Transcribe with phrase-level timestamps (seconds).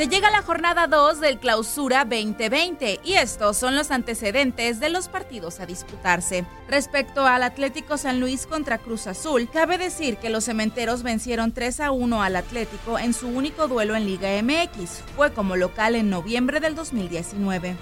[0.00, 4.88] Se llega a la jornada 2 del Clausura 2020 y estos son los antecedentes de
[4.88, 6.46] los partidos a disputarse.
[6.68, 11.80] Respecto al Atlético San Luis contra Cruz Azul, cabe decir que los cementeros vencieron 3
[11.80, 15.02] a 1 al Atlético en su único duelo en Liga MX.
[15.16, 17.76] Fue como local en noviembre del 2019.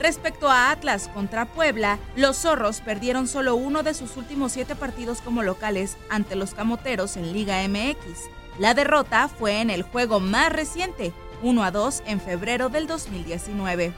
[0.00, 5.20] Respecto a Atlas contra Puebla, los zorros perdieron solo uno de sus últimos siete partidos
[5.20, 8.28] como locales ante los camoteros en Liga MX.
[8.58, 11.12] La derrota fue en el juego más reciente,
[11.42, 13.92] 1 a 2 en febrero del 2019.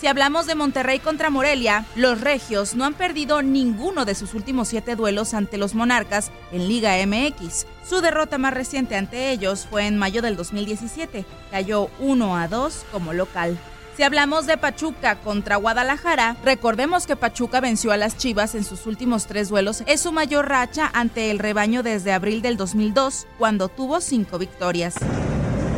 [0.00, 4.68] Si hablamos de Monterrey contra Morelia, los regios no han perdido ninguno de sus últimos
[4.68, 7.66] siete duelos ante los Monarcas en Liga MX.
[7.88, 12.86] Su derrota más reciente ante ellos fue en mayo del 2017, cayó 1 a 2
[12.90, 13.56] como local.
[13.96, 18.86] Si hablamos de Pachuca contra Guadalajara, recordemos que Pachuca venció a las Chivas en sus
[18.86, 19.84] últimos tres duelos.
[19.86, 24.96] Es su mayor racha ante el rebaño desde abril del 2002, cuando tuvo cinco victorias.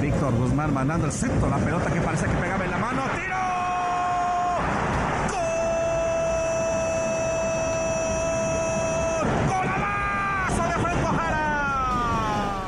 [0.01, 3.03] Víctor Guzmán mandando el la pelota que parece que pegaba en la mano.
[3.17, 3.66] ¡Tiro!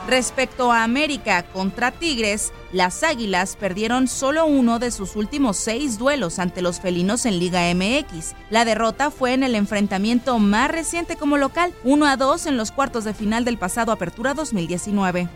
[0.08, 6.38] Respecto a América contra Tigres, las Águilas perdieron solo uno de sus últimos seis duelos
[6.38, 8.34] ante los felinos en Liga MX.
[8.48, 12.72] La derrota fue en el enfrentamiento más reciente como local, 1 a 2 en los
[12.72, 15.28] cuartos de final del pasado Apertura 2019.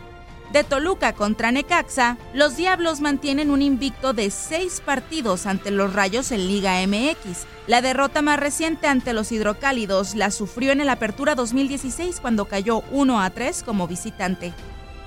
[0.53, 6.31] De Toluca contra Necaxa, los Diablos mantienen un invicto de seis partidos ante los Rayos
[6.31, 7.47] en Liga MX.
[7.65, 12.83] La derrota más reciente ante los Hidrocálidos la sufrió en el Apertura 2016 cuando cayó
[12.91, 14.53] 1 a 3 como visitante.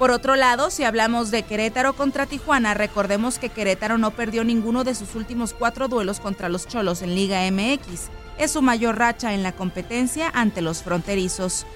[0.00, 4.82] Por otro lado, si hablamos de Querétaro contra Tijuana, recordemos que Querétaro no perdió ninguno
[4.82, 8.08] de sus últimos cuatro duelos contra los Cholos en Liga MX.
[8.36, 11.66] Es su mayor racha en la competencia ante los fronterizos.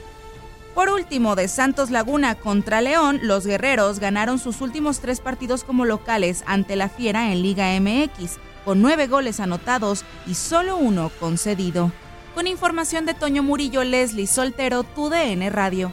[0.74, 5.84] Por último, de Santos Laguna contra León, los guerreros ganaron sus últimos tres partidos como
[5.84, 11.90] locales ante la Fiera en Liga MX, con nueve goles anotados y solo uno concedido.
[12.34, 15.92] Con información de Toño Murillo, Leslie Soltero, TUDN Radio.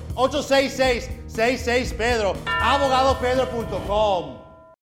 [0.15, 2.35] 866-66 Pedro.
[2.45, 4.40] Abogadopedro.com.